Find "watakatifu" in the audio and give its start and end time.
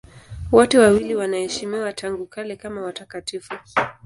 2.81-3.53